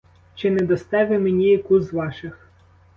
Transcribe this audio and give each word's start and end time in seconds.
Чи 0.35 0.51
не 0.51 0.59
дасте 0.61 1.05
ви 1.05 1.19
мені 1.19 1.47
яку 1.47 1.81
з 1.81 1.93
ваших? 1.93 2.47